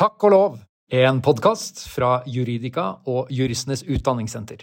[0.00, 0.54] Takk og lov,
[0.96, 4.62] en podkast fra Juridika og Juristenes Utdanningssenter.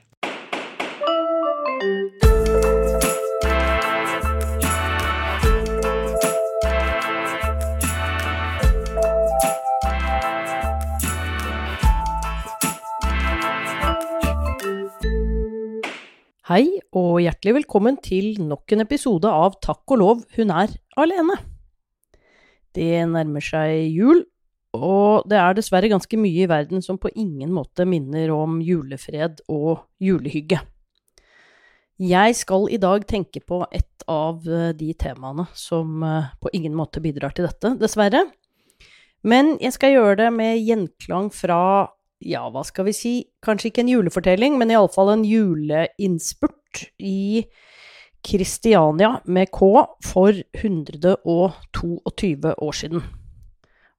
[16.50, 16.64] Hei,
[16.98, 21.38] og hjertelig velkommen til nok en episode av Takk og lov, hun er alene.
[22.74, 24.26] Det nærmer seg jul,
[24.76, 29.42] og det er dessverre ganske mye i verden som på ingen måte minner om julefred
[29.48, 30.60] og julehygge.
[31.98, 36.76] Jeg skal i dag tenke på et av eh, de temaene som eh, på ingen
[36.78, 38.22] måte bidrar til dette, dessverre.
[39.26, 41.88] Men jeg skal gjøre det med gjenklang fra
[42.22, 43.14] ja, hva skal vi si,
[43.46, 47.46] kanskje ikke en julefortelling, men iallfall en juleinnspurt i
[48.26, 49.60] Kristiania med K
[50.06, 53.02] for 122 år siden.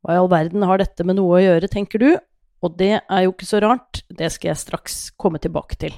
[0.08, 2.12] Hva i all verden har dette med noe å gjøre, tenker du?
[2.64, 5.92] Og det er jo ikke så rart, det skal jeg straks komme tilbake til.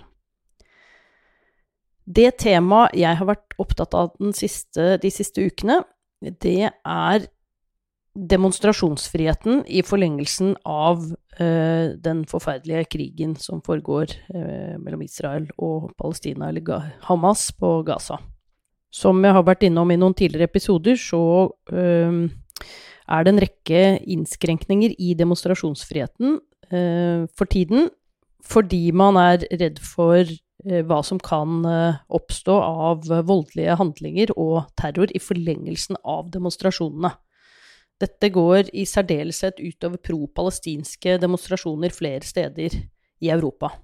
[2.10, 5.84] Det temaet jeg har vært opptatt av siste, de siste ukene,
[6.42, 7.28] det er
[8.18, 16.50] demonstrasjonsfriheten i forlengelsen av uh, den forferdelige krigen som foregår uh, mellom Israel og Palestina,
[16.50, 18.18] eller Hamas, på Gaza.
[18.90, 22.24] Som jeg har vært innom i noen tidligere episoder, så uh,
[23.10, 23.80] er det en rekke
[24.14, 26.38] innskrenkninger i demonstrasjonsfriheten
[26.70, 27.90] eh, for tiden,
[28.46, 34.70] fordi man er redd for eh, hva som kan eh, oppstå av voldelige handlinger og
[34.80, 37.12] terror i forlengelsen av demonstrasjonene.
[38.00, 42.78] Dette går i særdeleshet utover pro-palestinske demonstrasjoner flere steder
[43.20, 43.74] i Europa.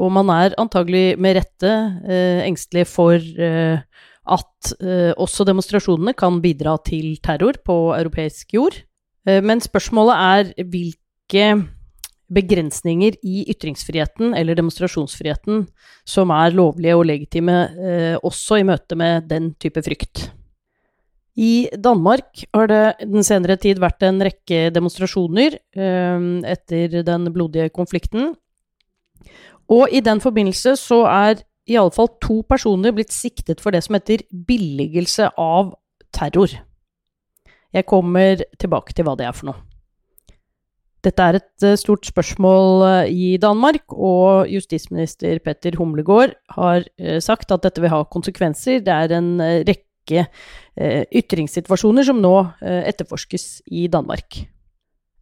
[0.00, 1.70] Og man er antagelig med rette
[2.08, 3.82] eh, engstelig for eh,
[4.30, 8.80] at eh, også demonstrasjonene kan bidra til terror på europeisk jord.
[9.26, 11.46] Eh, men spørsmålet er hvilke
[12.30, 15.64] begrensninger i ytringsfriheten eller demonstrasjonsfriheten
[16.06, 20.28] som er lovlige og legitime eh, også i møte med den type frykt.
[21.40, 27.70] I Danmark har det den senere tid vært en rekke demonstrasjoner eh, etter den blodige
[27.74, 28.34] konflikten.
[29.70, 33.84] Og i den forbindelse så er i alle fall to personer blitt siktet for det
[33.86, 35.74] som heter billigelse av
[36.14, 36.52] terror.
[37.70, 39.60] Jeg kommer tilbake til hva det er for noe.
[41.00, 47.20] Dette er et eh, stort spørsmål eh, i Danmark, og justisminister Petter Humlegård har eh,
[47.24, 48.82] sagt at dette vil ha konsekvenser.
[48.84, 50.26] Det er en rekke
[51.14, 52.32] ytringssituasjoner som nå
[52.66, 54.40] etterforskes i Danmark.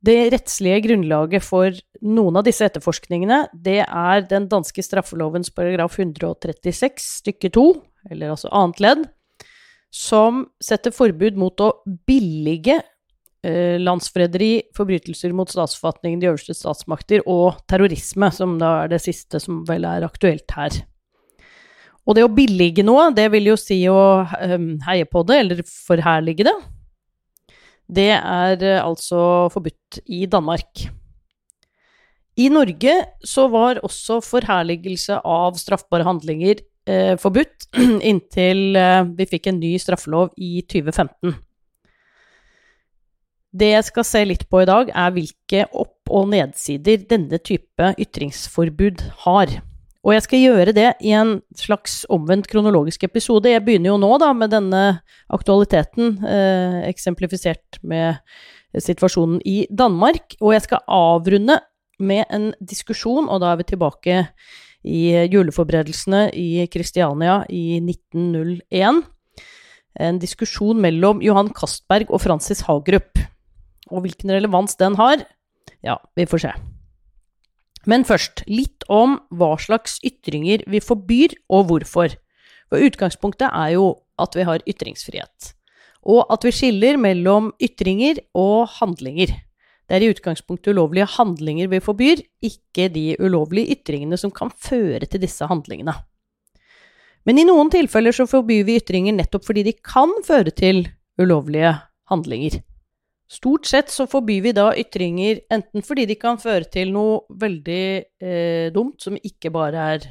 [0.04, 1.74] Det rettslige grunnlaget for
[2.06, 7.64] noen av disse etterforskningene, det er den danske straffelovens paragraf 136 stykke 2,
[8.12, 9.02] eller altså annet ledd,
[9.94, 11.72] som setter forbud mot å
[12.06, 19.02] billige eh, landsforræderi, forbrytelser mot statsforfatningen, de øverste statsmakter, og terrorisme, som da er det
[19.02, 20.78] siste som vel er aktuelt her.
[22.08, 24.00] Og det å billige noe, det vil jo si å
[24.38, 26.58] eh, heie på det, eller forherlige det.
[27.88, 30.88] Det er eh, altså forbudt i Danmark.
[32.38, 32.94] I Norge
[33.26, 37.66] så var også forherligelse av straffbare handlinger eh, forbudt
[38.10, 41.34] inntil eh, vi fikk en ny straffelov i 2015.
[43.58, 47.94] Det jeg skal se litt på i dag, er hvilke opp- og nedsider denne type
[48.00, 49.56] ytringsforbud har.
[50.08, 53.50] Og jeg skal gjøre det i en slags omvendt kronologisk episode.
[53.52, 58.16] Jeg begynner jo nå da med denne aktualiteten, eh, eksemplifisert med
[58.72, 60.32] situasjonen i Danmark.
[60.40, 61.58] Og jeg skal avrunde
[62.00, 64.16] med en diskusjon, og da er vi tilbake
[64.88, 69.04] i juleforberedelsene i Kristiania i 1901.
[70.00, 73.20] En diskusjon mellom Johan Castberg og Francis Hagerup.
[73.92, 75.20] Og hvilken relevans den har,
[75.84, 76.77] ja, vi får se.
[77.88, 82.12] Men først, litt om hva slags ytringer vi forbyr, og hvorfor.
[82.68, 83.86] For utgangspunktet er jo
[84.20, 85.52] at vi har ytringsfrihet.
[86.08, 89.32] Og at vi skiller mellom ytringer og handlinger.
[89.88, 95.08] Det er i utgangspunktet ulovlige handlinger vi forbyr, ikke de ulovlige ytringene som kan føre
[95.08, 95.94] til disse handlingene.
[97.24, 100.84] Men i noen tilfeller så forbyr vi ytringer nettopp fordi de kan føre til
[101.20, 101.72] ulovlige
[102.12, 102.60] handlinger.
[103.28, 107.84] Stort sett så forbyr vi da ytringer enten fordi de kan føre til noe veldig
[108.24, 110.06] eh, dumt, som ikke bare er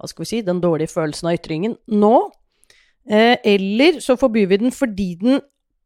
[0.00, 2.14] hva skal vi si, den dårlige følelsen av ytringen nå,
[3.06, 5.38] eh, eller så forbyr vi den fordi den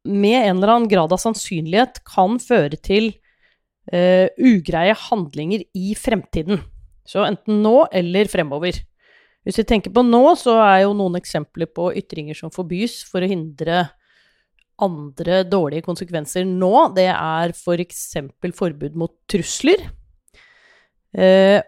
[0.04, 3.10] med en eller annen grad av sannsynlighet kan føre til
[3.92, 6.60] eh, ugreie handlinger i fremtiden.
[7.04, 8.78] Så enten nå eller fremover.
[9.44, 13.24] Hvis vi tenker på nå, så er jo noen eksempler på ytringer som forbys for
[13.24, 13.86] å hindre
[14.82, 18.02] andre dårlige konsekvenser nå, det er f.eks.
[18.42, 19.84] For forbud mot trusler.
[21.14, 21.60] Eh,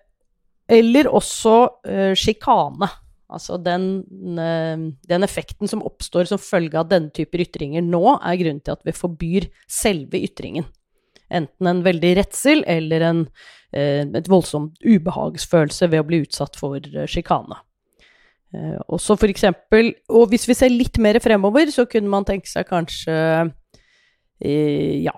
[0.66, 1.56] eller også
[1.86, 2.88] eh, sjikane.
[3.26, 4.04] Altså den,
[4.38, 8.76] eh, den, effekten som oppstår som følge av denne typer ytringer nå, er grunnen til
[8.76, 10.66] at vi forbyr selve ytringen.
[11.26, 13.22] Enten en veldig redsel eller en,
[13.72, 17.58] eh, et voldsomt ubehagsfølelse ved å bli utsatt for eh, sjikane.
[18.54, 22.50] Eh, også for eksempel, og hvis vi ser litt mer fremover, så kunne man tenke
[22.50, 23.16] seg kanskje
[24.40, 25.14] eh, ja,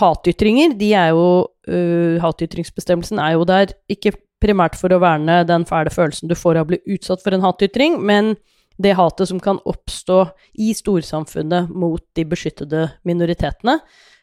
[0.00, 0.76] hatytringer.
[0.78, 5.92] De er jo uh, Hatytringsbestemmelsen er jo der ikke primært for å verne den fæle
[5.94, 8.34] følelsen du får av å bli utsatt for en hatytring, men
[8.82, 10.24] det hatet som kan oppstå
[10.64, 13.78] i storsamfunnet mot de beskyttede minoritetene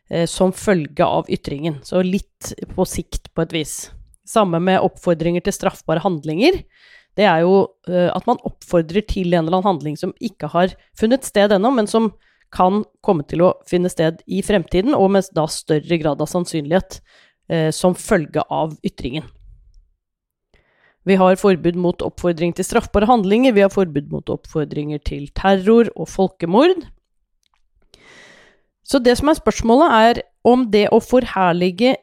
[0.10, 1.80] eh, som følge av ytringen.
[1.88, 3.76] Så litt på sikt, på et vis.
[4.28, 6.60] Samme med oppfordringer til straffbare handlinger.
[7.18, 7.56] Det er jo
[7.90, 11.72] eh, at man oppfordrer til en eller annen handling som ikke har funnet sted ennå,
[11.76, 12.12] men som
[12.54, 17.00] kan komme til å finne sted i fremtiden, og med da større grad av sannsynlighet
[17.50, 19.28] eh, som følge av ytringen.
[21.08, 25.90] Vi har forbud mot oppfordring til straffbare handlinger, vi har forbud mot oppfordringer til terror
[25.96, 26.84] og folkemord.
[28.86, 31.96] Så det som er spørsmålet, er om det å forherlige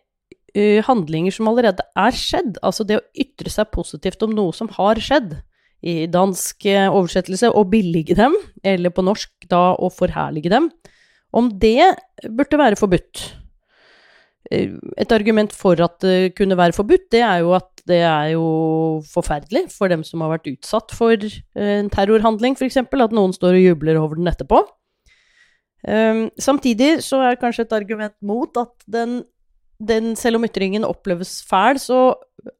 [0.56, 4.70] uh, handlinger som allerede er skjedd, altså det å ytre seg positivt om noe som
[4.78, 5.36] har skjedd,
[5.86, 8.34] i dansk uh, oversettelse å billige dem,
[8.66, 10.70] eller på norsk da å forherlige dem,
[11.36, 11.92] om det
[12.32, 13.26] burde være forbudt.
[14.50, 18.32] Uh, et argument for at det kunne være forbudt, det er jo at det er
[18.34, 18.46] jo
[19.06, 23.54] forferdelig for dem som har vært utsatt for eh, en terrorhandling, f.eks., at noen står
[23.54, 24.58] og jubler over den etterpå.
[26.42, 29.20] Samtidig så er kanskje et argument mot at den,
[29.78, 32.00] den, selv om ytringen oppleves fæl, så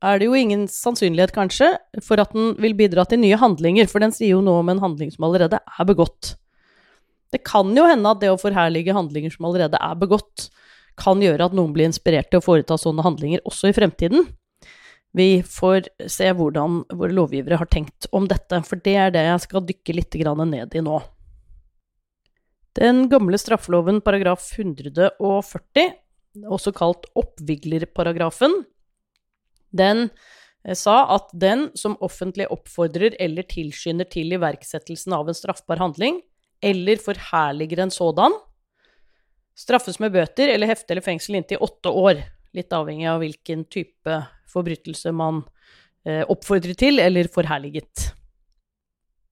[0.05, 1.71] er det jo ingen sannsynlighet, kanskje,
[2.05, 4.83] for at den vil bidra til nye handlinger, for den sier jo noe om en
[4.83, 6.35] handling som allerede er begått.
[7.33, 10.49] Det kan jo hende at det å forherlige handlinger som allerede er begått,
[10.97, 14.31] kan gjøre at noen blir inspirert til å foreta sånne handlinger også i fremtiden.
[15.17, 19.45] Vi får se hvordan våre lovgivere har tenkt om dette, for det er det jeg
[19.45, 20.97] skal dykke litt ned i nå.
[22.77, 25.95] Den gamle straffeloven paragraf 140,
[26.45, 28.53] også kalt oppviglerparagrafen,
[29.77, 30.09] den
[30.67, 36.21] eh, sa at den som offentlig oppfordrer eller tilskynder til iverksettelsen av en straffbar handling,
[36.65, 38.37] eller forherliger en sådan,
[39.57, 42.21] straffes med bøter eller hefte eller fengsel inntil åtte år,
[42.57, 44.21] litt avhengig av hvilken type
[44.53, 45.43] forbrytelse man
[46.07, 48.05] oppfordrer oppfordret til eller forherliget.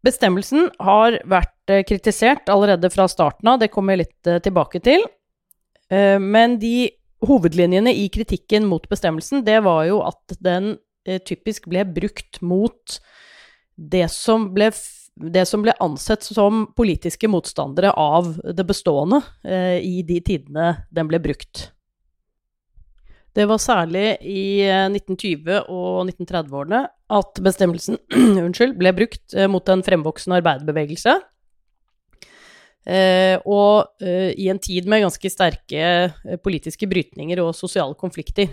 [0.04, 4.82] Bestemmelsen har vært eh, kritisert allerede fra starten av, det kommer jeg litt eh, tilbake
[4.84, 5.04] til.
[5.92, 6.90] Eh, men de
[7.24, 10.76] hovedlinjene i kritikken mot bestemmelsen, det var jo at den
[11.06, 12.98] eh, typisk ble brukt mot
[13.74, 14.70] det som ble,
[15.34, 21.10] det som ble ansett som politiske motstandere av det bestående eh, i de tidene den
[21.10, 21.70] ble brukt.
[23.34, 26.84] Det var særlig i 1920- eh, og 1930-årene
[27.14, 27.98] at bestemmelsen
[28.46, 31.18] unnskyld, ble brukt mot en fremvoksende arbeiderbevegelse.
[32.84, 38.50] Eh, og eh, i en tid med ganske sterke eh, politiske brytninger og sosiale konflikter.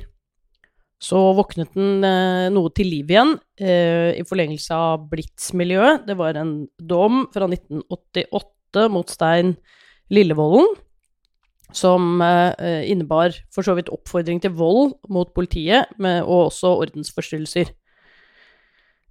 [1.01, 2.05] Så våknet den
[2.53, 6.03] noe til liv igjen i forlengelse av Blitz-miljøet.
[6.05, 9.55] Det var en dom fra 1988 mot Stein
[10.13, 10.69] Lillevolden
[11.73, 17.73] som innebar for så vidt oppfordring til vold mot politiet, og også ordensforstyrrelser.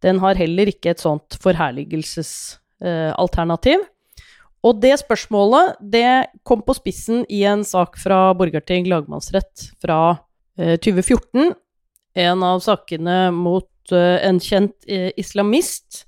[0.05, 3.79] den har heller ikke et sånt forherligelsesalternativ.
[3.81, 3.87] Eh,
[4.67, 10.19] og det spørsmålet det kom på spissen i en sak fra Borgarting lagmannsrett fra
[10.59, 11.55] eh, 2014.
[12.17, 16.05] En av sakene mot eh, en kjent eh, islamist.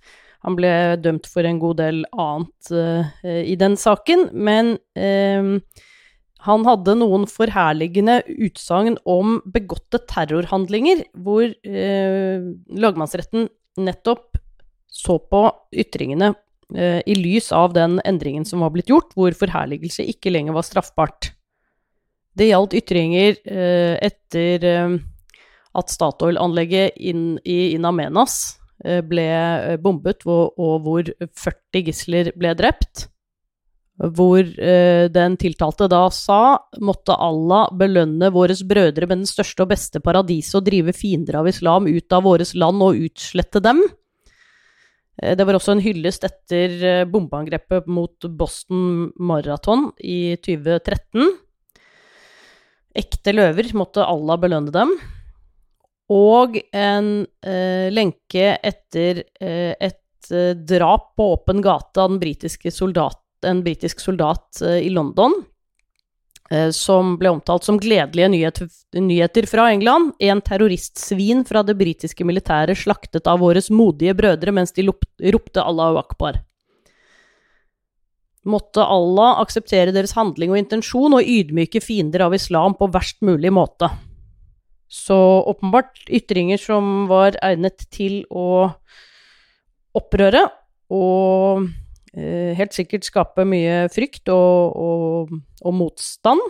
[0.46, 0.70] Han ble
[1.02, 5.58] dømt for en god del annet eh, i den saken, men eh,
[6.46, 13.48] han hadde noen forherligende utsagn om begåtte terrorhandlinger, hvor lagmannsretten
[13.82, 14.38] nettopp
[14.86, 15.40] så på
[15.74, 16.30] ytringene
[16.78, 21.32] i lys av den endringen som var blitt gjort, hvor forherligelse ikke lenger var straffbart.
[22.38, 23.34] Det gjaldt ytringer
[24.06, 24.96] etter eh,
[25.78, 33.08] at Statoil-anlegget inn, i In eh, ble eh, bombet, og, hvor 40 gisler ble drept.
[33.99, 39.73] Hvor eh, den tiltalte da sa måtte Allah belønne våres brødre med den største og
[39.73, 43.82] beste paradiset og drive fiender av islam ut av våres land og utslette dem.
[45.18, 51.32] Det var også en hyllest etter bombeangrepet mot Boston Marathon i 2013.
[52.99, 54.94] Ekte løver måtte Allah belønne dem.
[56.08, 57.08] Og en
[57.44, 64.80] eh, lenke etter eh, et eh, drap på åpen gate av en britisk soldat eh,
[64.86, 65.36] i London
[66.50, 68.28] Eh, som ble omtalt som gledelige
[68.92, 70.12] nyheter, fra England.
[70.18, 75.98] En terroristsvin fra det britiske militæret slaktet av våres modige brødre mens de ropte Allah
[76.00, 76.40] akbar.
[78.48, 83.52] Måtte Allah akseptere deres handling og intensjon og ydmyke fiender av islam på verst mulig
[83.52, 83.90] måte.
[84.88, 85.16] Så
[85.50, 88.71] åpenbart ytringer som var egnet til å
[89.99, 90.47] opprøre
[90.88, 91.68] og
[92.16, 96.42] Eh, helt sikkert skape mye frykt og, og, og, motstand.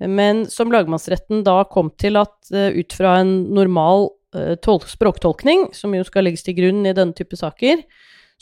[0.00, 4.56] Men som lagmannsretten da kom til at uh, ut fra en normal uh,
[4.90, 7.84] språktolkning, som jo skal legges til grunn i denne type saker,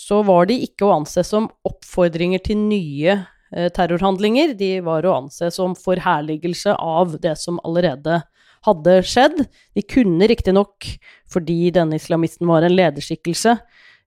[0.01, 4.57] så var de ikke å anse som oppfordringer til nye uh, terrorhandlinger.
[4.57, 8.23] De var å anse som forherligelse av det som allerede
[8.67, 9.45] hadde skjedd.
[9.77, 10.87] De kunne riktignok,
[11.31, 13.57] fordi denne islamisten var en lederskikkelse,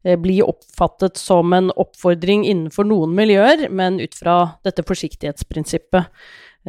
[0.05, 4.35] Eh, bli oppfattet som en oppfordring innenfor noen miljøer, men ut fra
[4.65, 6.05] dette forsiktighetsprinsippet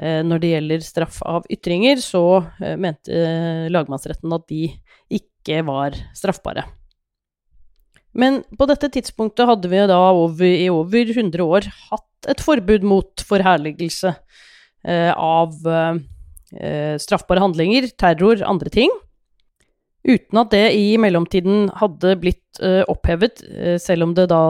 [0.00, 2.24] eh, når det gjelder straff av ytringer, så
[2.64, 4.70] eh, mente lagmannsretten at de
[5.20, 6.64] ikke var straffbare.
[8.16, 12.86] Men på dette tidspunktet hadde vi da over, i over 100 år hatt et forbud
[12.88, 14.14] mot forherligelse
[14.86, 15.66] av
[17.02, 18.92] straffbare handlinger, terror, andre ting
[20.06, 24.44] uten at det i mellomtiden hadde blitt uh, opphevet, uh, selv om det da,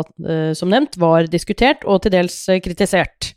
[0.56, 3.32] som nevnt, var diskutert og til dels kritisert.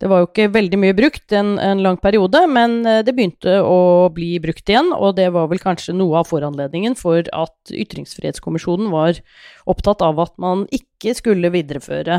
[0.00, 4.08] Det var jo ikke veldig mye brukt en, en lang periode, men det begynte å
[4.16, 9.20] bli brukt igjen, og det var vel kanskje noe av foranledningen for at Ytringsfrihetskommisjonen var
[9.68, 12.16] opptatt av at man ikke skulle videreføre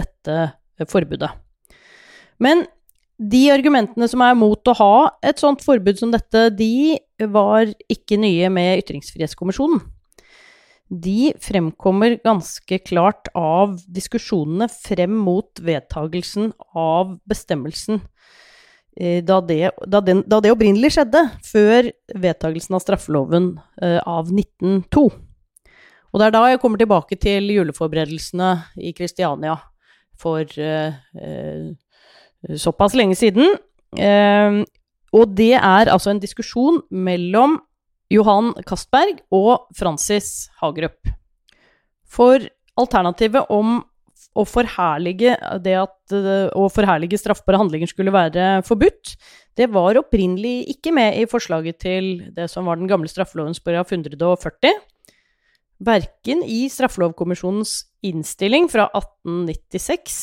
[0.00, 0.38] dette
[0.88, 1.28] forbudet.
[2.40, 2.64] Men
[3.20, 4.94] de argumentene som er mot å ha
[5.26, 6.96] et sånt forbud som dette, de
[7.28, 9.82] var ikke nye med Ytringsfrihetskommisjonen.
[10.90, 18.00] De fremkommer ganske klart av diskusjonene frem mot vedtagelsen av bestemmelsen
[18.96, 21.92] eh, da det, da, den, da det opprinnelig skjedde, før
[22.24, 23.52] vedtagelsen av straffeloven
[23.84, 25.04] eh, av 1902.
[26.10, 28.50] Og det er da jeg kommer tilbake til juleforberedelsene
[28.80, 29.60] i Kristiania
[30.18, 31.70] for eh, eh
[32.60, 33.56] såpass lenge siden.
[33.98, 34.60] Eh,
[35.16, 37.58] og det er altså en diskusjon mellom
[38.10, 41.10] Johan Castberg og Francis Hagerup.
[42.10, 42.42] For
[42.80, 43.78] alternativet om
[44.38, 46.14] å forherlige det at
[46.54, 49.14] å forherlige straffbare handlinger skulle være forbudt,
[49.58, 53.90] det var opprinnelig ikke med i forslaget til det som var den gamle straffelovens paragraf
[53.92, 54.78] 140.
[55.80, 57.72] Verken i Straffelovkommisjonens
[58.04, 60.18] innstilling fra 1896,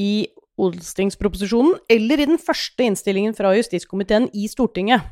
[0.00, 0.24] i
[0.62, 5.02] odelstingsproposisjonen eller i den første innstillingen fra justiskomiteen i Stortinget.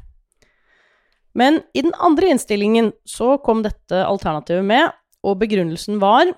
[1.35, 4.91] Men i den andre innstillingen så kom dette alternativet med,
[5.23, 6.33] og begrunnelsen var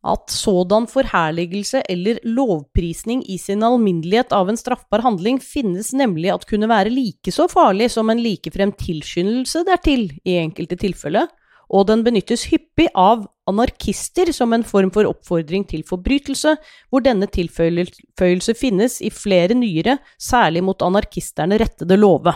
[0.00, 6.46] at sådan forherligelse eller lovprisning i sin alminnelighet av en straffbar handling finnes nemlig at
[6.48, 11.26] kunne være like så farlig som en likefrem tilskyndelse dertil i enkelte tilfelle,
[11.70, 16.56] og den benyttes hyppig av anarkister som en form for oppfordring til forbrytelse,
[16.90, 22.34] hvor denne tilføyelse finnes i flere nyere, særlig mot anarkisterne rettede love.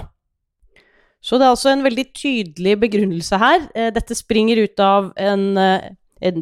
[1.24, 3.66] Så det er altså en veldig tydelig begrunnelse her.
[3.74, 5.92] Eh, dette springer ut av en eh,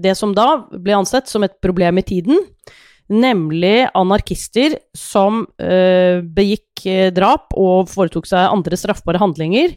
[0.02, 2.38] det som da ble ansett som et problem i tiden,
[3.12, 6.84] nemlig anarkister som uh, begikk
[7.16, 9.74] drap og foretok seg andre straffbare handlinger,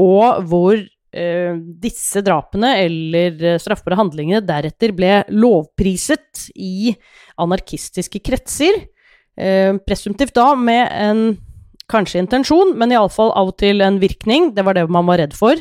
[0.00, 0.80] og hvor
[1.14, 6.90] disse drapene eller straffbare handlingene deretter ble lovpriset i
[7.38, 8.80] anarkistiske kretser,
[9.86, 11.22] presumptivt da med en
[11.90, 15.36] kanskje intensjon, men iallfall av og til en virkning, det var det man var redd
[15.38, 15.58] for,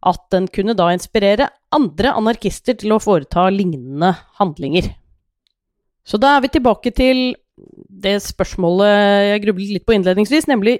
[0.00, 4.88] at den kunne da inspirere andre anarkister til å foreta lignende handlinger.
[6.04, 7.30] Så da er vi tilbake til
[8.02, 10.78] det spørsmålet jeg grublet litt på innledningsvis, nemlig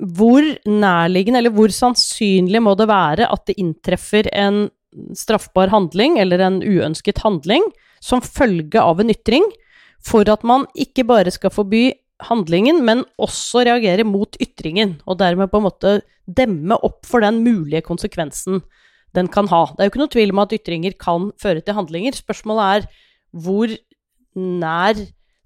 [0.00, 4.68] hvor nærliggende, eller hvor sannsynlig må det være at det inntreffer en
[5.16, 7.64] straffbar handling, eller en uønsket handling,
[8.00, 9.44] som følge av en ytring,
[10.00, 11.90] for at man ikke bare skal forby
[12.24, 17.42] handlingen, men også reagere mot ytringen, og dermed på en måte demme opp for den
[17.44, 18.62] mulige konsekvensen
[19.16, 19.64] den kan ha.
[19.74, 22.14] Det er jo ikke noe tvil om at ytringer kan føre til handlinger.
[22.14, 23.72] Spørsmålet er hvor
[24.38, 25.00] nær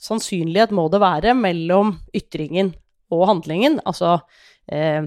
[0.05, 2.75] sannsynlighet må det være mellom ytringen
[3.15, 3.81] og handlingen?
[3.87, 4.19] Altså
[4.73, 5.07] eh,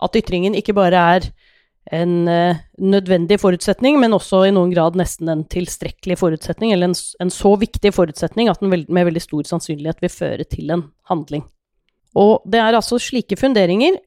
[0.00, 1.30] at ytringen ikke bare er
[1.96, 6.98] en eh, nødvendig forutsetning, men også i noen grad nesten en tilstrekkelig forutsetning, eller en,
[7.24, 11.46] en så viktig forutsetning at den med veldig stor sannsynlighet vil føre til en handling.
[12.18, 13.98] Og det er altså slike funderinger,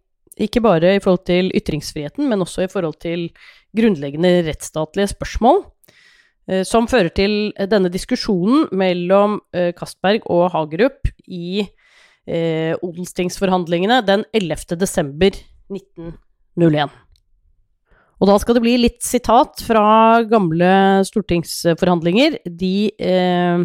[0.41, 3.27] ikke bare i forhold til ytringsfriheten, men også i forhold til
[3.75, 5.63] grunnleggende rettsstatlige spørsmål,
[6.49, 11.65] eh, som fører til denne diskusjonen mellom eh, Castberg og Hagerup i
[12.25, 14.77] odelstingsforhandlingene den 11.
[14.79, 15.35] desember
[15.73, 16.93] 1901.
[18.23, 22.37] Og da skal det bli litt sitat fra gamle stortingsforhandlinger.
[22.47, 23.63] De eh,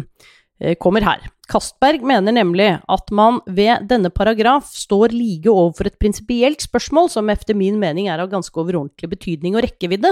[0.59, 1.29] eh, kommer her.
[1.49, 7.31] Kastberg mener nemlig at man ved denne paragraf står like overfor et prinsipielt spørsmål som
[7.31, 10.11] efter min mening er av ganske overordentlig betydning og rekkevidde.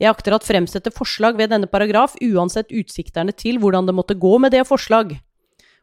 [0.00, 4.38] Jeg akter at fremsette forslag ved denne paragraf uansett utsikterne til hvordan det måtte gå
[4.40, 5.18] med det forslag.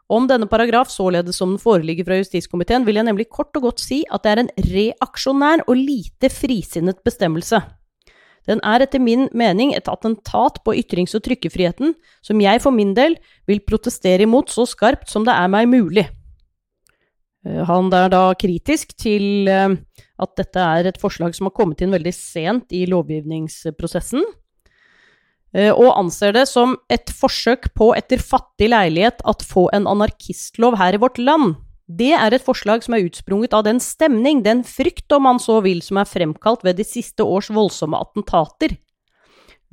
[0.09, 3.83] Om denne paragraf således som den foreligger fra justiskomiteen, vil jeg nemlig kort og godt
[3.83, 7.61] si at det er en reaksjonær og lite frisinnet bestemmelse.
[8.49, 11.93] Den er etter min mening et attentat på ytrings- og trykkefriheten,
[12.25, 16.07] som jeg for min del vil protestere imot så skarpt som det er meg mulig.
[17.45, 19.77] Eh, han er da kritisk til eh,
[20.19, 24.25] at dette er et forslag som har kommet inn veldig sent i lovgivningsprosessen,
[25.49, 30.93] og anser det som et forsøk på etter fattig leilighet at få en anarkistlov her
[30.93, 31.55] i vårt land.
[31.89, 35.57] Det er et forslag som er utsprunget av den stemning, den frykt om man så
[35.65, 38.75] vil, som er fremkalt ved de siste års voldsomme attentater.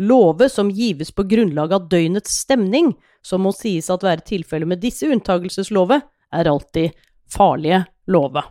[0.00, 4.80] Love som gives på grunnlag av døgnets stemning, som må sies at være tilfellet med
[4.80, 6.00] disse unntagelseslove,
[6.32, 6.96] er alltid
[7.32, 8.42] farlige love.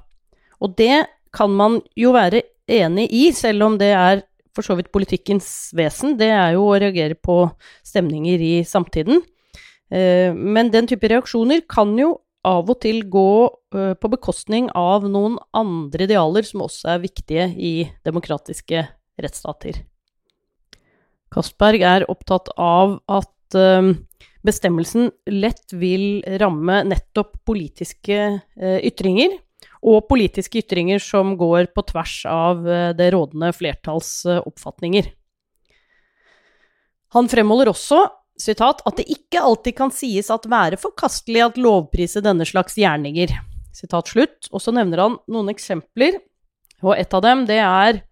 [0.62, 4.24] Og det kan man jo være enig i, selv om det er
[4.56, 7.44] for så vidt politikkens vesen, det er jo å reagere på
[7.86, 9.22] stemninger i samtiden.
[9.94, 12.16] Eh, men den type reaksjoner kan jo
[12.46, 13.30] av og til gå
[13.76, 18.86] eh, på bekostning av noen andre idealer som også er viktige i demokratiske
[19.22, 19.84] rettsstater.
[21.34, 23.94] Kastberg er opptatt av at eh,
[24.46, 28.20] bestemmelsen lett vil ramme nettopp politiske
[28.86, 29.40] ytringer,
[29.86, 35.12] og politiske ytringer som går på tvers av eh, det rådende flertalls eh, oppfatninger.
[37.16, 38.02] Han fremholder også
[38.42, 43.32] citat, at det ikke alltid kan sies at være forkastelig at lovprise denne slags gjerninger.
[43.76, 44.50] Sitat slutt.
[44.52, 46.18] Og så nevner han noen eksempler,
[46.84, 48.04] og et av dem det er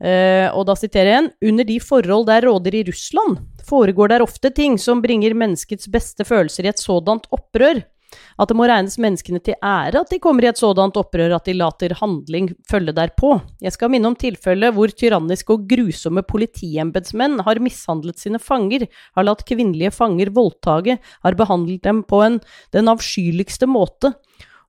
[0.00, 3.34] Uh, og da siterer jeg igjen Under de forhold der råder i Russland,
[3.68, 8.56] foregår der ofte ting som bringer menneskets beste følelser i et sådant opprør at det
[8.58, 11.94] må regnes menneskene til ære at de kommer i et sådant opprør at de later
[12.00, 13.36] handling følge derpå.
[13.62, 19.26] Jeg skal minne om tilfellet hvor tyranniske og grusomme politiembetsmenn har mishandlet sine fanger, har
[19.26, 22.40] latt kvinnelige fanger voldtage, har behandlet dem på en,
[22.74, 24.14] den avskyeligste måte,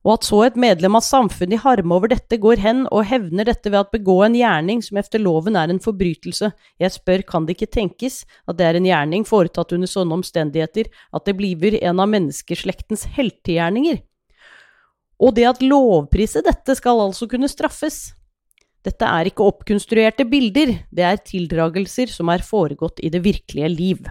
[0.02, 3.46] og at så et medlem av samfunnet i harme over dette går hen og hevner
[3.46, 6.50] dette ved at begå en gjerning som efter loven er en forbrytelse.
[6.82, 10.90] Jeg spør, kan det ikke tenkes at det er en gjerning foretatt under sånne omstendigheter
[10.90, 14.02] at det bliver en av menneskeslektens heltegjerninger?
[15.22, 18.08] Og det at lovprise dette skal altså kunne straffes.
[18.82, 24.02] Dette er ikke oppkonstruerte bilder, det er tildragelser som er foregått i det virkelige liv.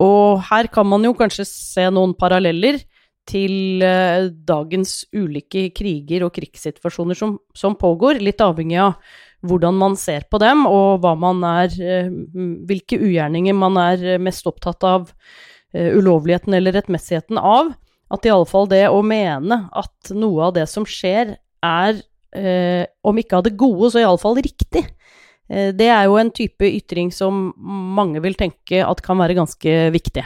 [0.00, 2.80] Og her kan man jo kanskje se noen paralleller
[3.28, 8.96] til eh, dagens ulike kriger og krigssituasjoner som, som, pågår, litt avhengig av
[9.46, 12.08] hvordan man ser på dem, og hva man er, eh,
[12.68, 15.12] hvilke ugjerninger man er mest opptatt av
[15.74, 17.74] eh, ulovligheten eller rettmessigheten av.
[18.08, 22.00] At i alle fall det å mene at noe av det som skjer, er
[22.32, 24.84] eh, om ikke av det gode, så i alle fall riktig.
[25.48, 29.78] Eh, det er jo en type ytring som mange vil tenke at kan være ganske
[29.94, 30.24] viktig.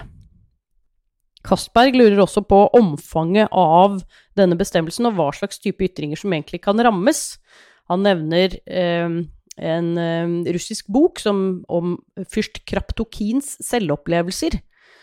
[1.47, 4.01] Castberg lurer også på omfanget av
[4.39, 7.39] denne bestemmelsen, og hva slags type ytringer som egentlig kan rammes.
[7.91, 9.17] Han nevner eh,
[9.73, 11.97] en eh, russisk bok som, om
[12.31, 14.61] fyrst Kraptokins selvopplevelser,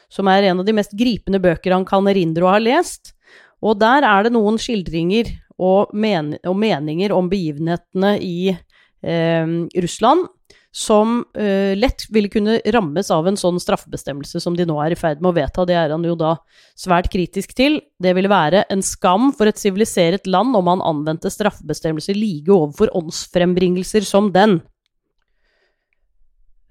[0.10, 3.14] som er en av de mest gripende bøker han kan erindre å ha lest.
[3.60, 10.30] Og der er det noen skildringer og, men og meninger om begivenhetene i eh, Russland
[10.76, 15.00] som uh, lett ville kunne rammes av en sånn straffebestemmelse som de nå er i
[15.00, 15.66] ferd med å vedta.
[15.66, 16.36] Det er han jo da
[16.78, 17.80] svært kritisk til.
[17.98, 22.94] Det ville være en skam for et siviliseret land om han anvendte straffebestemmelser like overfor
[23.02, 24.60] åndsfrembringelser som den.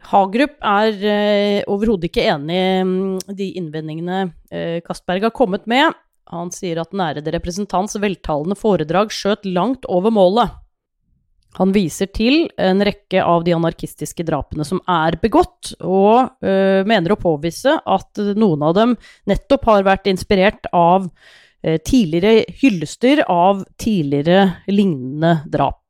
[0.08, 5.90] Hagerup er uh, overhodet ikke enig i um, de innvendingene uh, Castberg har kommet med.
[6.30, 10.54] Han sier at den ærede representants veltalende foredrag skjøt langt over målet.
[11.56, 17.14] Han viser til en rekke av de anarkistiske drapene som er begått, og øh, mener
[17.14, 18.94] å påvise at noen av dem
[19.30, 25.88] nettopp har vært inspirert av øh, tidligere hyllester av tidligere lignende drap.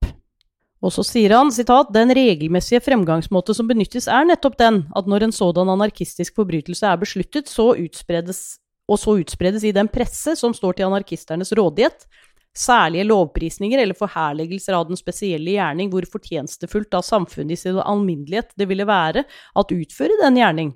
[0.79, 5.27] Og så sier han sitat, den regelmessige fremgangsmåte som benyttes er nettopp den at når
[5.27, 10.55] en sådan anarkistisk forbrytelse er besluttet, så utspredes, og så utspredes i den presse som
[10.55, 12.07] står til anarkisternes rådighet,
[12.59, 18.53] særlige lovprisninger eller forherligelser av den spesielle gjerning, hvor fortjenestefullt av samfunnet i sin alminnelighet
[18.59, 20.75] det ville være at utføre den gjerning.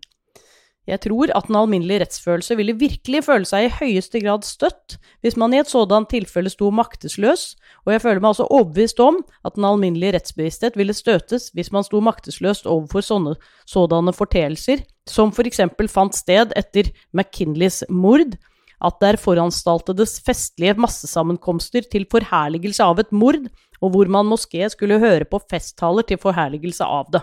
[0.83, 5.37] Jeg tror at den alminnelige rettsfølelse ville virkelig føle seg i høyeste grad støtt hvis
[5.39, 7.53] man i et sådant tilfelle sto maktesløs,
[7.87, 11.87] og jeg føler meg også overbevist om at den alminnelige rettsbevissthet ville støtes hvis man
[11.87, 18.35] sto maktesløst overfor sånne sådanne forteelser, som for eksempel fant sted etter McKinleys mord,
[18.83, 23.47] at det er foranstaltedes festlige massesammenkomster til forherligelse av et mord,
[23.83, 27.23] og hvor man moské skulle høre på festtaler til forherligelse av det.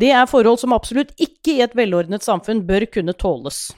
[0.00, 3.70] Det er forhold som absolutt ikke i et velordnet samfunn bør kunne tåles.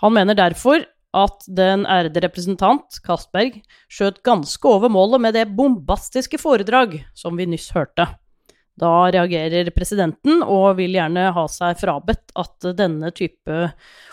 [0.00, 3.58] Han mener derfor at den ærede representant, Castberg,
[3.90, 8.06] skjøt ganske over målet med det bombastiske foredrag som vi nyss hørte.
[8.80, 13.58] Da reagerer presidenten og vil gjerne ha seg frabedt at denne type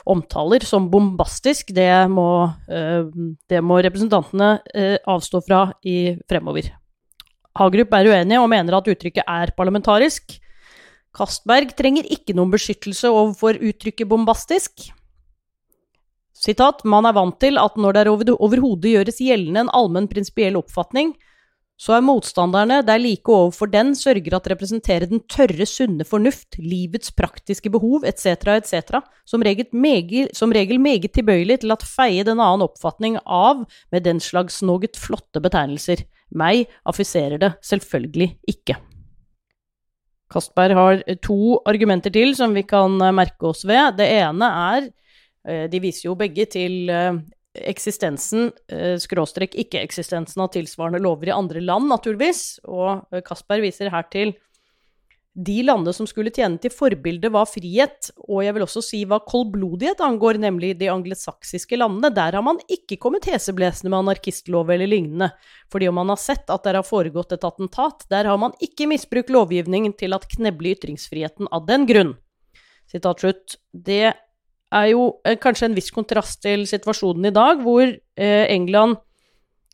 [0.08, 3.08] omtaler som bombastisk, det må, eh,
[3.48, 6.68] det må representantene eh, avstå fra i fremover.
[7.58, 10.36] Hagerup er uenig og mener at uttrykket er parlamentarisk.
[11.18, 14.90] Castberg trenger ikke noen beskyttelse overfor uttrykket bombastisk.
[16.38, 21.16] Sitat, man er vant til at når det overhodet gjøres gjeldende en allmenn prinsipiell oppfatning,
[21.78, 27.13] så er motstanderne der like overfor den sørger at representerer den tørre, sunne fornuft, livets
[27.13, 29.46] praktiske behov etc., etc., som,
[30.34, 34.98] som regel meget tilbøyelig til at feie den annen oppfatning av med den slags noget
[34.98, 36.02] flotte betegnelser.
[36.34, 38.80] Meg affiserer det selvfølgelig ikke.
[40.34, 43.96] Kastberg har to argumenter til som vi kan merke oss ved.
[44.02, 44.90] Det ene er
[45.48, 47.22] eh, De viser jo begge til eh,
[47.56, 52.60] eksistensen, eh, skråstrek ikke-eksistensen av tilsvarende lover i andre land, naturligvis.
[52.66, 54.36] Og eh, Kasper viser her til
[55.38, 59.20] de landene som skulle tjene til forbilde, var frihet, og jeg vil også si hva
[59.22, 62.10] koldblodighet angår, nemlig de anglesaksiske landene.
[62.14, 65.30] Der har man ikke kommet heseblesende med anarkistlov eller lignende,
[65.70, 68.90] fordi om man har sett at der har foregått et attentat, der har man ikke
[68.90, 72.16] misbrukt lovgivningen til at kneble ytringsfriheten av den grunn.
[72.90, 73.60] Sitat slutt.
[73.72, 74.16] Det
[74.74, 79.00] er jo eh, kanskje en viss kontrast til situasjonen i dag, hvor eh, England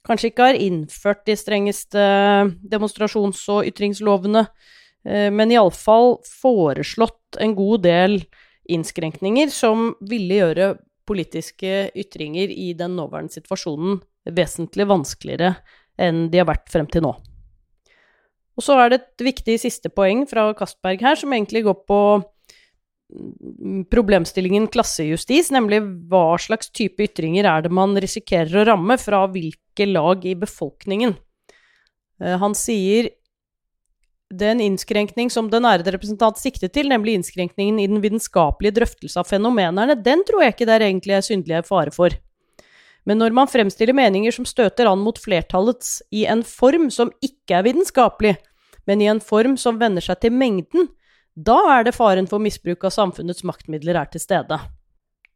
[0.04, 2.06] kanskje ikke har innført de strengeste
[2.70, 4.46] demonstrasjons- og ytringslovene,
[5.08, 8.20] eh, men iallfall foreslått en god del
[8.70, 10.74] innskrenkninger som ville gjøre
[11.08, 14.00] politiske ytringer i den nåværende situasjonen
[14.32, 15.58] vesentlig vanskeligere
[16.00, 17.12] enn de har vært frem til nå.
[18.54, 22.00] Og så er det et viktig siste poeng fra Castberg her, som egentlig går på
[23.92, 29.88] problemstillingen klassejustis, nemlig hva slags type ytringer er det man risikerer å ramme fra hvilke
[29.90, 31.16] lag i befolkningen.
[32.22, 33.12] Eh, han sier
[34.34, 39.30] den innskrenkning som den ærede representant siktet til, nemlig innskrenkningen i den vitenskapelige drøftelse av
[39.30, 42.16] fenomenerne, den tror jeg ikke det er egentlig er syndelig fare for.
[43.06, 47.60] Men når man fremstiller meninger som støter an mot flertallets i en form som ikke
[47.60, 48.38] er vitenskapelig,
[48.88, 50.88] men i en form som venner seg til mengden,
[51.34, 54.60] da er det faren for misbruk av samfunnets maktmidler er til stede.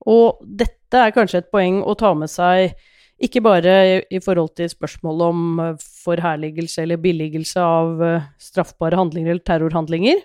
[0.07, 2.75] Og dette er kanskje et poeng å ta med seg
[3.23, 3.73] ikke bare
[4.13, 10.21] i forhold til spørsmålet om eh, forherligelse eller billigelse av eh, straffbare handlinger eller terrorhandlinger,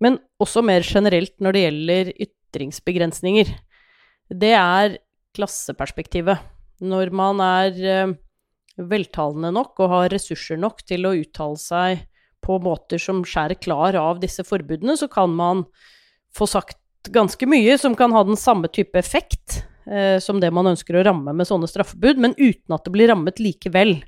[0.00, 3.52] men også mer generelt når det gjelder ytringsbegrensninger.
[4.40, 4.96] Det er
[5.36, 6.40] klasseperspektivet.
[6.80, 8.16] Når man er eh,
[8.80, 12.06] veltalende nok og har ressurser nok til å uttale seg
[12.44, 15.64] på måter som skjærer klar av disse forbudene, så kan man
[16.36, 16.78] få sagt
[17.10, 21.04] ganske mye som kan ha den samme type effekt eh, som det man ønsker å
[21.06, 23.98] ramme med sånne straffebud, men uten at det blir rammet likevel.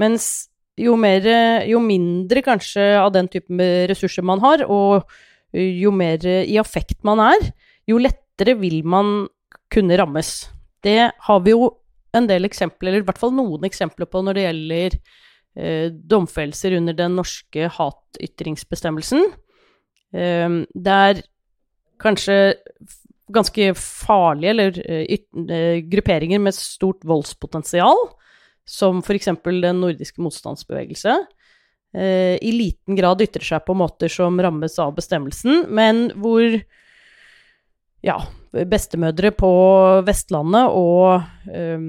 [0.00, 0.48] Mens
[0.80, 1.26] jo, mer,
[1.68, 5.06] jo mindre kanskje av den typen ressurser man har, og
[5.54, 7.52] jo mer i affekt man er,
[7.86, 9.28] jo lettere vil man
[9.70, 10.48] kunne rammes.
[10.82, 11.68] Det har vi jo
[12.14, 15.22] en del eksempler, eller i hvert fall noen eksempler på når det gjelder eh,
[15.54, 19.22] domfellelser under den norske hatytringsbestemmelsen.
[20.14, 21.22] Eh, der
[22.02, 22.56] kanskje
[23.34, 28.02] ganske farlige eller uh, grupperinger med stort voldspotensial,
[28.68, 29.30] som f.eks.
[29.44, 31.16] den nordiske motstandsbevegelse,
[31.94, 36.56] i liten grad ytrer seg på måter som rammes av bestemmelsen, men hvor
[38.02, 38.16] ja,
[38.50, 39.52] bestemødre på
[40.06, 41.22] Vestlandet og
[41.54, 41.86] um,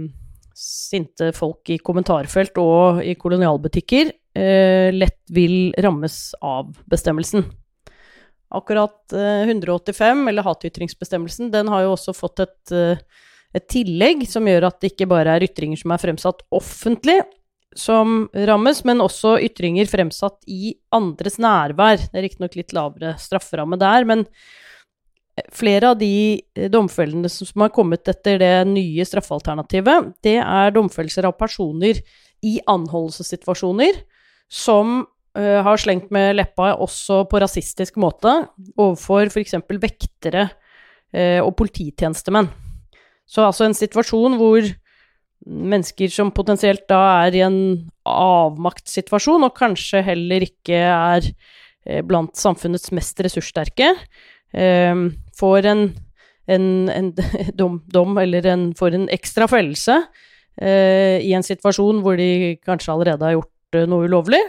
[0.55, 7.43] sinte folk i kommentarfelt og i kolonialbutikker eh, lett vil rammes av bestemmelsen.
[8.55, 13.03] Akkurat 185, eh, eller hatytringsbestemmelsen, den har jo også fått et, eh,
[13.55, 17.19] et tillegg som gjør at det ikke bare er ytringer som er fremsatt offentlig
[17.75, 21.99] som rammes, men også ytringer fremsatt i andres nærvær.
[21.99, 24.23] Det er riktignok litt lavere strafferamme der, men
[25.51, 26.39] flere av de
[26.71, 31.99] domfellene som har kommet etter det nye straffealternativet, det er domfellelser av personer
[32.45, 33.99] i anholdelsessituasjoner
[34.51, 38.31] som uh, har slengt med leppa også på rasistisk måte
[38.77, 39.57] overfor f.eks.
[39.81, 42.47] vektere uh, og polititjenestemenn.
[43.25, 44.67] Så altså en situasjon hvor
[45.45, 47.59] mennesker som potensielt da er i en
[48.07, 51.27] avmaktssituasjon, og kanskje heller ikke er
[52.05, 53.91] blant samfunnets mest ressurssterke,
[54.55, 55.81] får en,
[56.47, 57.09] en, en
[57.59, 59.97] dom, dom, eller en, får en ekstra foreldelse
[60.55, 64.39] i en situasjon hvor de kanskje allerede har gjort noe ulovlig,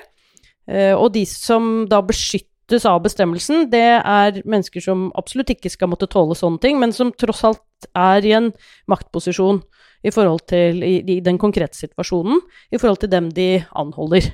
[0.67, 5.93] Eh, og de som da beskyttes av bestemmelsen, det er mennesker som absolutt ikke skal
[5.93, 8.51] måtte tåle sånne ting, men som tross alt er i en
[8.91, 9.63] maktposisjon
[10.07, 12.43] i forhold til i, i den konkrete situasjonen,
[12.75, 14.27] i forhold til dem de anholder,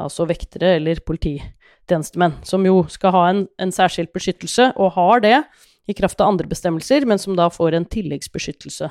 [0.00, 1.02] altså vektere eller
[1.90, 5.36] polititjenestemenn, som jo skal ha en, en særskilt beskyttelse, og har det
[5.90, 8.90] i kraft av andre bestemmelser, men som da får en tilleggsbeskyttelse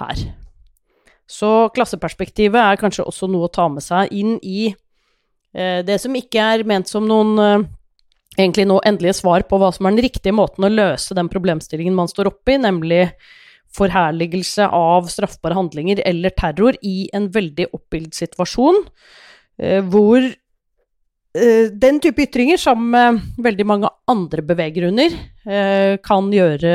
[0.00, 0.22] her.
[1.30, 4.74] Så klasseperspektivet er kanskje også noe å ta med seg inn i
[5.56, 7.66] Eh, det som ikke er ment som noen eh,
[8.38, 11.96] egentlig noe endelige svar på hva som er den riktige måten å løse den problemstillingen
[11.96, 13.08] man står oppe i, nemlig
[13.74, 18.78] forherligelse av straffbare handlinger eller terror i en veldig oppbildet situasjon,
[19.62, 20.22] eh, hvor
[21.32, 25.12] den type ytringer, sammen med veldig mange andre beveggrunner,
[26.02, 26.72] kan gjøre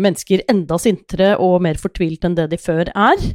[0.00, 3.26] mennesker enda sintere og mer fortvilt enn det de før er.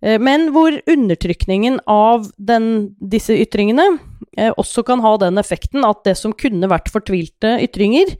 [0.00, 3.86] Eh, men hvor undertrykningen av den, disse ytringene
[4.38, 8.14] eh, også kan ha den effekten at det som kunne vært fortvilte ytringer,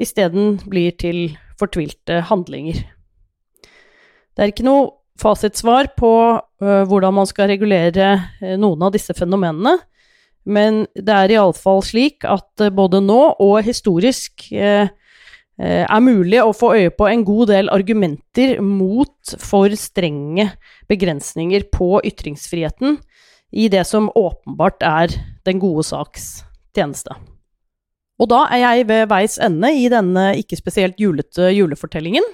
[0.00, 2.82] isteden blir til fortvilte handlinger.
[4.34, 4.88] Det er ikke noe
[5.20, 6.10] fasitsvar på
[6.60, 8.14] hvordan man skal regulere
[8.56, 9.74] noen av disse fenomenene,
[10.44, 14.48] men det er iallfall slik at uh, både nå og historisk
[15.60, 20.46] Eh, er mulig å få øye på en god del argumenter mot for strenge
[20.88, 22.96] begrensninger på ytringsfriheten
[23.52, 25.12] i det som åpenbart er
[25.44, 27.12] den gode saks tjeneste.
[28.20, 32.24] Og da er jeg ved veis ende i denne ikke spesielt julete julefortellingen.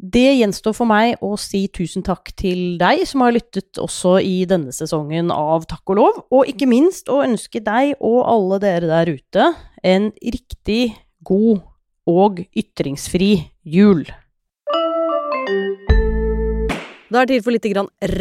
[0.00, 4.46] Det gjenstår for meg å si tusen takk til deg som har lyttet også i
[4.48, 8.88] denne sesongen av Takk og lov, og ikke minst å ønske deg og alle dere
[8.88, 9.50] der ute
[9.84, 11.60] en riktig god
[12.08, 14.06] og ytringsfri jul.
[17.10, 17.68] Da er det tid for litt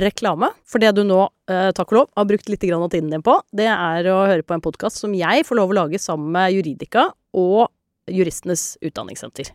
[0.02, 0.52] reklame.
[0.68, 3.39] For det du nå, eh, takk og lov, har brukt litt av tiden din på,
[3.56, 6.52] det er å høre på en podkast som jeg får lov å lage sammen med
[6.58, 7.70] Juridika og
[8.10, 9.54] Juristenes Utdanningssenter.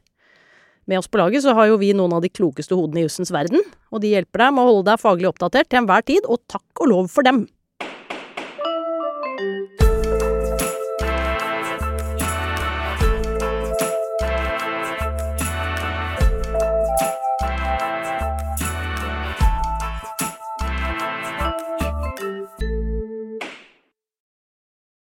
[0.90, 3.32] Med oss på laget så har jo vi noen av de klokeste hodene i jussens
[3.32, 6.42] verden, og de hjelper deg med å holde deg faglig oppdatert til enhver tid, og
[6.50, 7.46] takk og lov for dem.